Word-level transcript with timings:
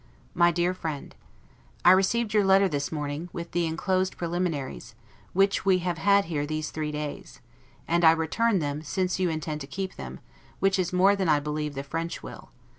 MY 0.33 0.49
DEAR 0.49 0.73
FRIEND: 0.73 1.13
I 1.85 1.91
received 1.91 2.33
your 2.33 2.43
letter 2.43 2.67
this 2.67 2.91
morning, 2.91 3.29
with 3.31 3.51
the 3.51 3.67
inclosed 3.67 4.17
preliminaries, 4.17 4.95
which 5.33 5.63
we 5.63 5.77
have 5.85 5.99
had 5.99 6.25
here 6.25 6.47
these 6.47 6.71
three 6.71 6.91
days; 6.91 7.39
and 7.87 8.03
I 8.03 8.09
return 8.11 8.57
them, 8.57 8.81
since 8.81 9.19
you 9.19 9.29
intend 9.29 9.61
to 9.61 9.67
keep 9.67 9.97
them, 9.97 10.19
which 10.57 10.79
is 10.79 10.91
more 10.91 11.15
than 11.15 11.29
I 11.29 11.39
believe 11.39 11.75
the 11.75 11.83
French 11.83 12.23
will. 12.23 12.49